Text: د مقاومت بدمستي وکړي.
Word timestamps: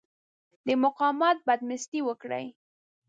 د 0.65 0.67
مقاومت 0.83 1.37
بدمستي 1.47 1.99
وکړي. 2.03 2.45